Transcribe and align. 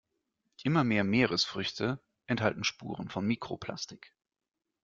Immer 0.63 0.83
mehr 0.83 1.03
Meeresfrüchte 1.03 2.01
enthalten 2.25 2.63
Spuren 2.63 3.07
von 3.09 3.23
Mikroplastik. 3.27 4.15